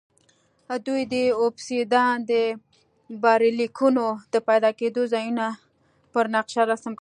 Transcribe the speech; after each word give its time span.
دوی 0.85 1.01
د 1.13 1.15
اوبسیدیان 1.41 2.15
ډبرلیکونو 2.29 4.05
د 4.33 4.35
پیدا 4.49 4.71
کېدو 4.79 5.01
ځایونه 5.13 5.45
پر 6.13 6.25
نقشه 6.35 6.61
رسم 6.71 6.81
کړل 6.83 6.89